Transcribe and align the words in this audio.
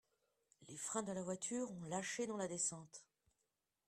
Les 0.67 0.77
freins 0.77 1.03
de 1.03 1.11
la 1.11 1.21
voiture 1.21 1.69
ont 1.71 1.83
lâché 1.83 2.25
dans 2.25 2.35
la 2.35 2.47
descente 2.47 3.05